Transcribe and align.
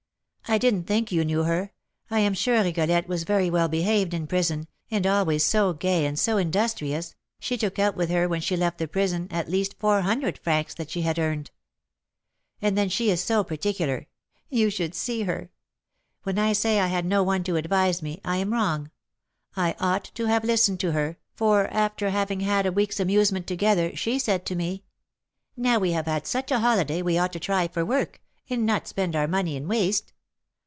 "I 0.47 0.57
didn't 0.57 0.83
think 0.83 1.13
you 1.13 1.23
knew 1.23 1.43
her. 1.43 1.71
I 2.09 2.19
am 2.19 2.33
sure 2.33 2.61
Rigolette 2.61 3.07
was 3.07 3.23
very 3.23 3.49
well 3.49 3.69
behaved 3.69 4.13
in 4.13 4.27
prison, 4.27 4.67
and 4.89 5.07
always 5.07 5.45
so 5.45 5.71
gay 5.71 6.05
and 6.05 6.19
so 6.19 6.35
industrious, 6.35 7.15
she 7.39 7.57
took 7.57 7.79
out 7.79 7.95
with 7.95 8.09
her 8.09 8.27
when 8.27 8.41
she 8.41 8.57
left 8.57 8.77
the 8.77 8.87
prison 8.89 9.29
at 9.31 9.47
least 9.49 9.75
four 9.79 10.01
hundred 10.01 10.37
francs 10.37 10.73
that 10.73 10.91
she 10.91 11.03
had 11.03 11.17
earned. 11.17 11.51
And 12.61 12.77
then 12.77 12.89
she 12.89 13.09
is 13.09 13.23
so 13.23 13.45
particular! 13.45 14.07
you 14.49 14.69
should 14.69 14.93
see 14.93 15.21
her! 15.23 15.51
When 16.23 16.37
I 16.37 16.51
say 16.51 16.81
I 16.81 16.87
had 16.87 17.05
no 17.05 17.23
one 17.23 17.45
to 17.45 17.55
advise 17.55 18.01
me, 18.01 18.19
I 18.25 18.35
am 18.35 18.51
wrong: 18.51 18.91
I 19.55 19.73
ought 19.79 20.03
to 20.15 20.25
have 20.25 20.43
listened 20.43 20.81
to 20.81 20.91
her; 20.91 21.17
for, 21.33 21.67
after 21.67 22.09
having 22.09 22.41
had 22.41 22.65
a 22.65 22.73
week's 22.73 22.99
amusement 22.99 23.47
together, 23.47 23.95
she 23.95 24.19
said 24.19 24.45
to 24.47 24.55
me, 24.57 24.83
'Now 25.55 25.79
we 25.79 25.93
have 25.93 26.07
had 26.07 26.27
such 26.27 26.51
a 26.51 26.59
holiday, 26.59 27.01
we 27.01 27.17
ought 27.17 27.31
to 27.31 27.39
try 27.39 27.69
for 27.69 27.85
work, 27.85 28.19
and 28.49 28.65
not 28.65 28.85
spend 28.89 29.15
our 29.15 29.29
money 29.29 29.55
in 29.55 29.69
waste.' 29.69 30.11